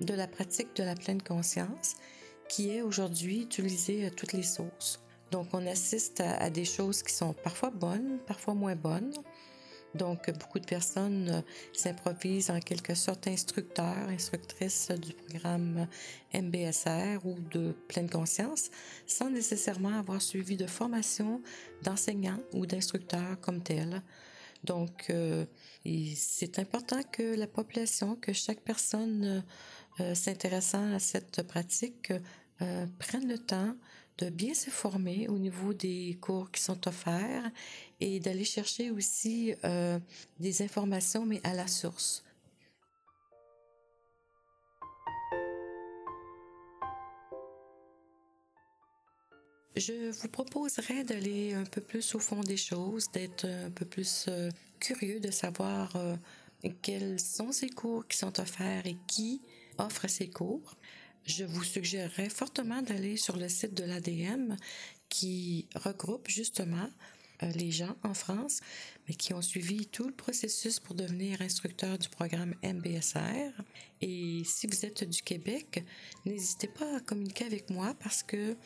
de 0.00 0.14
la 0.14 0.26
pratique 0.26 0.74
de 0.76 0.82
la 0.82 0.94
pleine 0.94 1.22
conscience 1.22 1.94
qui 2.48 2.70
est 2.70 2.82
aujourd'hui 2.82 3.42
utilisée 3.42 4.06
à 4.06 4.10
toutes 4.10 4.32
les 4.32 4.42
sources. 4.42 5.00
Donc 5.30 5.48
on 5.52 5.66
assiste 5.66 6.20
à, 6.20 6.36
à 6.36 6.50
des 6.50 6.64
choses 6.64 7.02
qui 7.02 7.14
sont 7.14 7.32
parfois 7.32 7.70
bonnes, 7.70 8.18
parfois 8.26 8.54
moins 8.54 8.76
bonnes, 8.76 9.14
donc, 9.94 10.30
beaucoup 10.38 10.58
de 10.58 10.64
personnes 10.64 11.28
euh, 11.28 11.40
s'improvisent 11.72 12.50
en 12.50 12.60
quelque 12.60 12.94
sorte 12.94 13.26
instructeurs, 13.26 14.08
instructrices 14.08 14.90
du 14.90 15.12
programme 15.12 15.86
MBSR 16.32 17.24
ou 17.24 17.38
de 17.50 17.72
pleine 17.88 18.08
conscience, 18.08 18.70
sans 19.06 19.28
nécessairement 19.28 19.98
avoir 19.98 20.22
suivi 20.22 20.56
de 20.56 20.66
formation 20.66 21.42
d'enseignants 21.82 22.40
ou 22.54 22.64
d'instructeurs 22.64 23.38
comme 23.40 23.62
tel. 23.62 24.02
Donc, 24.64 25.06
euh, 25.10 25.44
c'est 26.14 26.58
important 26.58 27.02
que 27.02 27.36
la 27.36 27.46
population, 27.46 28.16
que 28.16 28.32
chaque 28.32 28.60
personne 28.60 29.44
euh, 30.00 30.14
s'intéressant 30.14 30.94
à 30.94 30.98
cette 30.98 31.42
pratique 31.42 32.12
prenne 33.00 33.26
le 33.26 33.38
temps 33.38 33.74
de 34.18 34.30
bien 34.30 34.54
se 34.54 34.70
former 34.70 35.28
au 35.28 35.38
niveau 35.38 35.72
des 35.72 36.18
cours 36.20 36.50
qui 36.50 36.60
sont 36.60 36.86
offerts 36.86 37.50
et 38.00 38.20
d'aller 38.20 38.44
chercher 38.44 38.90
aussi 38.90 39.54
euh, 39.64 39.98
des 40.38 40.62
informations, 40.62 41.24
mais 41.24 41.40
à 41.44 41.54
la 41.54 41.66
source. 41.66 42.24
Je 49.74 50.10
vous 50.10 50.28
proposerais 50.28 51.02
d'aller 51.02 51.54
un 51.54 51.64
peu 51.64 51.80
plus 51.80 52.14
au 52.14 52.18
fond 52.18 52.40
des 52.40 52.58
choses, 52.58 53.10
d'être 53.10 53.46
un 53.46 53.70
peu 53.70 53.86
plus 53.86 54.26
euh, 54.28 54.50
curieux 54.78 55.18
de 55.18 55.30
savoir 55.30 55.96
euh, 55.96 56.14
quels 56.82 57.18
sont 57.18 57.52
ces 57.52 57.70
cours 57.70 58.06
qui 58.06 58.18
sont 58.18 58.38
offerts 58.38 58.86
et 58.86 58.96
qui 59.06 59.40
offre 59.78 60.08
ces 60.08 60.28
cours, 60.28 60.76
je 61.24 61.44
vous 61.44 61.62
suggérerais 61.62 62.28
fortement 62.28 62.82
d'aller 62.82 63.16
sur 63.16 63.36
le 63.36 63.48
site 63.48 63.74
de 63.74 63.84
l'ADM 63.84 64.56
qui 65.08 65.66
regroupe 65.74 66.28
justement 66.28 66.88
euh, 67.42 67.50
les 67.52 67.70
gens 67.70 67.94
en 68.02 68.14
France, 68.14 68.60
mais 69.06 69.14
qui 69.14 69.34
ont 69.34 69.42
suivi 69.42 69.86
tout 69.86 70.06
le 70.06 70.12
processus 70.12 70.80
pour 70.80 70.94
devenir 70.94 71.42
instructeur 71.42 71.98
du 71.98 72.08
programme 72.08 72.54
MBSR. 72.62 73.52
Et 74.00 74.42
si 74.44 74.66
vous 74.66 74.84
êtes 74.84 75.04
du 75.04 75.22
Québec, 75.22 75.84
n'hésitez 76.24 76.68
pas 76.68 76.96
à 76.96 77.00
communiquer 77.00 77.44
avec 77.44 77.70
moi 77.70 77.94
parce 78.00 78.22
que 78.22 78.56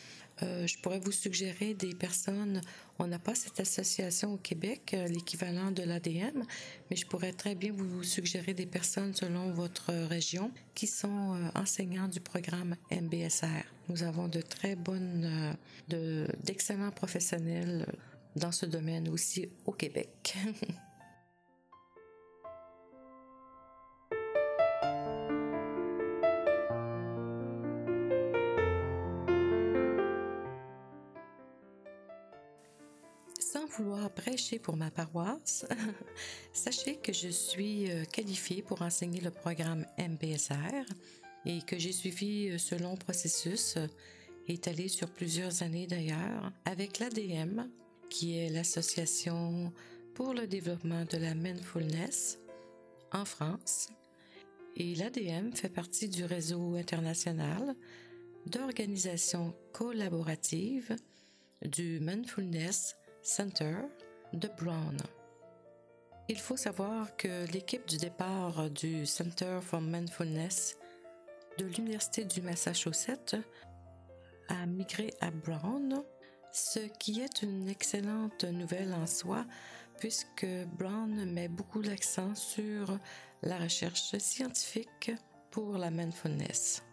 euh, 0.42 0.66
je 0.66 0.78
pourrais 0.78 0.98
vous 0.98 1.12
suggérer 1.12 1.74
des 1.74 1.94
personnes. 1.94 2.60
On 2.98 3.06
n'a 3.06 3.18
pas 3.18 3.34
cette 3.34 3.60
association 3.60 4.34
au 4.34 4.36
Québec, 4.36 4.92
euh, 4.94 5.06
l'équivalent 5.06 5.70
de 5.70 5.82
l'ADM, 5.82 6.44
mais 6.90 6.96
je 6.96 7.06
pourrais 7.06 7.32
très 7.32 7.54
bien 7.54 7.72
vous 7.72 8.02
suggérer 8.02 8.54
des 8.54 8.66
personnes 8.66 9.14
selon 9.14 9.50
votre 9.52 9.92
région 9.92 10.50
qui 10.74 10.86
sont 10.86 11.50
enseignants 11.54 12.08
du 12.08 12.20
programme 12.20 12.76
MBSR. 12.90 13.64
Nous 13.88 14.02
avons 14.02 14.28
de 14.28 14.40
très 14.40 14.76
bonnes, 14.76 15.56
d'excellents 15.88 16.90
professionnels 16.90 17.86
dans 18.34 18.52
ce 18.52 18.66
domaine 18.66 19.08
aussi 19.08 19.48
au 19.64 19.72
Québec. 19.72 20.36
vouloir 33.76 34.10
prêcher 34.10 34.58
pour 34.58 34.76
ma 34.76 34.90
paroisse, 34.90 35.66
sachez 36.52 36.96
que 36.96 37.12
je 37.12 37.28
suis 37.28 37.90
euh, 37.90 38.04
qualifiée 38.04 38.62
pour 38.62 38.82
enseigner 38.82 39.20
le 39.20 39.30
programme 39.30 39.86
MBSR 39.98 40.84
et 41.44 41.60
que 41.62 41.78
j'ai 41.78 41.92
suivi 41.92 42.48
euh, 42.48 42.58
ce 42.58 42.74
long 42.74 42.96
processus, 42.96 43.76
euh, 43.76 43.86
étalé 44.48 44.88
sur 44.88 45.10
plusieurs 45.10 45.62
années 45.62 45.86
d'ailleurs, 45.86 46.52
avec 46.64 46.98
l'ADM, 46.98 47.68
qui 48.08 48.38
est 48.38 48.48
l'Association 48.48 49.72
pour 50.14 50.32
le 50.32 50.46
développement 50.46 51.04
de 51.04 51.18
la 51.18 51.34
mindfulness 51.34 52.38
en 53.12 53.24
France. 53.24 53.90
Et 54.76 54.94
l'ADM 54.94 55.52
fait 55.52 55.68
partie 55.68 56.08
du 56.08 56.24
réseau 56.24 56.76
international 56.76 57.74
d'organisations 58.46 59.54
collaboratives 59.72 60.94
du 61.62 61.98
Mindfulness 62.00 62.94
Center 63.26 63.74
de 64.34 64.48
Brown. 64.56 64.96
Il 66.28 66.38
faut 66.38 66.56
savoir 66.56 67.16
que 67.16 67.50
l'équipe 67.52 67.84
du 67.88 67.96
départ 67.96 68.70
du 68.70 69.04
Center 69.04 69.58
for 69.60 69.80
Mindfulness 69.80 70.78
de 71.58 71.66
l'Université 71.66 72.24
du 72.24 72.40
Massachusetts 72.40 73.34
a 74.46 74.64
migré 74.66 75.12
à 75.20 75.32
Brown 75.32 76.04
ce 76.52 76.78
qui 76.78 77.20
est 77.20 77.42
une 77.42 77.68
excellente 77.68 78.44
nouvelle 78.44 78.94
en 78.94 79.08
soi, 79.08 79.44
puisque 79.98 80.46
Brown 80.78 81.28
met 81.32 81.48
beaucoup 81.48 81.82
d'accent 81.82 82.32
sur 82.36 82.96
la 83.42 83.58
recherche 83.58 84.16
scientifique 84.18 85.10
pour 85.50 85.78
la 85.78 85.90
mindfulness. 85.90 86.84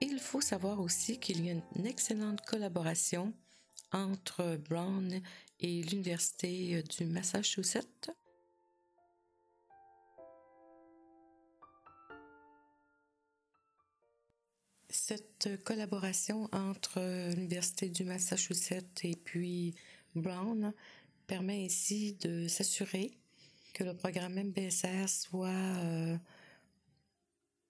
Il 0.00 0.18
faut 0.18 0.40
savoir 0.40 0.80
aussi 0.80 1.20
qu'il 1.20 1.44
y 1.44 1.50
a 1.50 1.52
une 1.76 1.86
excellente 1.86 2.40
collaboration 2.40 3.34
entre 3.92 4.56
Brown 4.56 5.20
et 5.60 5.82
l'Université 5.82 6.82
du 6.82 7.04
Massachusetts. 7.06 8.10
Cette 14.90 15.62
collaboration 15.64 16.48
entre 16.52 17.00
l'Université 17.34 17.88
du 17.88 18.04
Massachusetts 18.04 19.04
et 19.04 19.16
puis 19.16 19.74
Brown 20.14 20.72
permet 21.26 21.64
ainsi 21.64 22.14
de 22.14 22.48
s'assurer 22.48 23.18
que 23.72 23.82
le 23.84 23.94
programme 23.94 24.34
MBSR 24.34 25.08
soit 25.08 25.48
euh, 25.48 26.16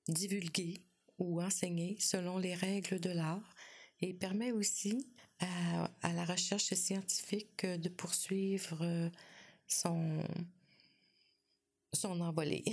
divulgué 0.08 0.82
ou 1.18 1.40
enseigné 1.40 1.96
selon 1.98 2.38
les 2.38 2.54
règles 2.54 3.00
de 3.00 3.10
l'art 3.10 3.53
et 4.04 4.12
permet 4.12 4.52
aussi 4.52 5.06
à, 5.40 5.90
à, 6.02 6.12
la 6.12 6.26
recherche 6.26 6.74
scientifique 6.74 7.64
de 7.64 7.88
poursuivre 7.88 8.76
euh, 8.82 9.08
son, 9.66 10.22
son 11.94 12.20
envolée. 12.20 12.64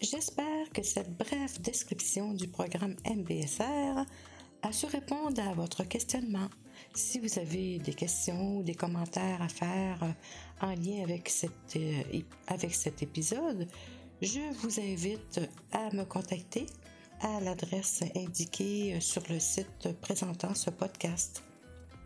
J'espère 0.00 0.70
que 0.72 0.82
cette 0.84 1.16
brève 1.16 1.60
description 1.60 2.34
du 2.34 2.46
programme 2.46 2.94
MBSR 3.04 4.04
a 4.64 4.72
su 4.72 4.86
répondre 4.86 5.42
à 5.42 5.52
votre 5.52 5.84
questionnement. 5.84 6.48
Si 6.94 7.18
vous 7.18 7.38
avez 7.38 7.78
des 7.78 7.92
questions 7.92 8.56
ou 8.56 8.62
des 8.62 8.74
commentaires 8.74 9.42
à 9.42 9.48
faire 9.48 9.98
en 10.60 10.70
lien 10.70 11.02
avec, 11.02 11.28
cette, 11.28 11.76
euh, 11.76 12.20
avec 12.46 12.74
cet 12.74 13.02
épisode, 13.02 13.68
je 14.22 14.40
vous 14.60 14.80
invite 14.80 15.40
à 15.72 15.94
me 15.94 16.04
contacter 16.04 16.66
à 17.20 17.40
l'adresse 17.40 18.02
indiquée 18.16 18.98
sur 19.00 19.22
le 19.28 19.38
site 19.38 19.92
présentant 20.00 20.54
ce 20.54 20.70
podcast. 20.70 21.42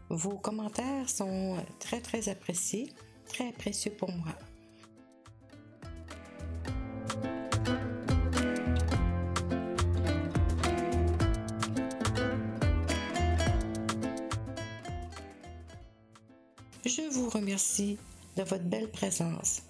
Vos 0.09 0.39
commentaires 0.39 1.09
sont 1.09 1.57
très 1.79 2.01
très 2.01 2.29
appréciés, 2.29 2.93
très 3.29 3.53
précieux 3.53 3.93
pour 3.93 4.11
moi. 4.11 4.35
Remercie 17.59 17.99
de 18.37 18.45
votre 18.45 18.63
belle 18.63 18.89
présence. 18.89 19.63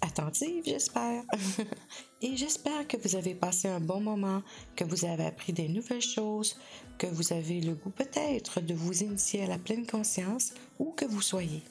Attentive, 0.00 0.62
j'espère. 0.64 1.22
Et 2.22 2.34
j'espère 2.34 2.88
que 2.88 2.96
vous 2.96 3.14
avez 3.14 3.34
passé 3.34 3.68
un 3.68 3.78
bon 3.80 4.00
moment, 4.00 4.42
que 4.74 4.84
vous 4.84 5.04
avez 5.04 5.26
appris 5.26 5.52
des 5.52 5.68
nouvelles 5.68 6.00
choses, 6.00 6.56
que 6.96 7.06
vous 7.06 7.34
avez 7.34 7.60
le 7.60 7.74
goût 7.74 7.90
peut-être 7.90 8.62
de 8.62 8.72
vous 8.72 9.02
initier 9.02 9.44
à 9.44 9.48
la 9.48 9.58
pleine 9.58 9.86
conscience 9.86 10.54
où 10.78 10.92
que 10.92 11.04
vous 11.04 11.20
soyez. 11.20 11.62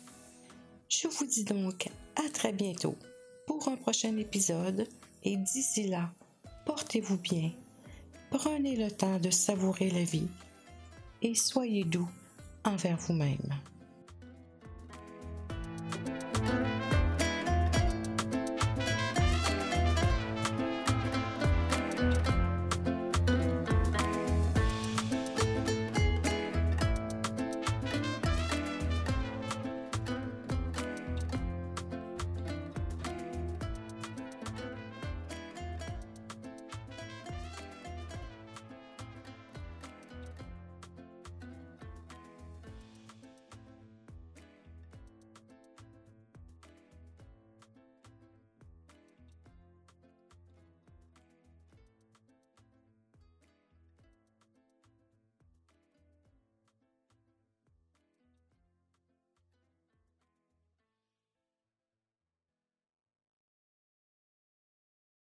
Je 0.87 1.07
vous 1.07 1.25
dis 1.25 1.45
donc 1.45 1.89
à 2.15 2.29
très 2.29 2.53
bientôt 2.53 2.95
pour 3.47 3.67
un 3.67 3.75
prochain 3.75 4.15
épisode 4.17 4.87
et 5.23 5.35
d'ici 5.35 5.87
là, 5.87 6.11
portez-vous 6.67 7.17
bien, 7.17 7.51
prenez 8.29 8.75
le 8.75 8.91
temps 8.91 9.17
de 9.17 9.31
savourer 9.31 9.89
la 9.89 10.03
vie 10.03 10.27
et 11.23 11.33
soyez 11.33 11.85
doux 11.85 12.09
envers 12.65 12.97
vous-même. 12.97 13.55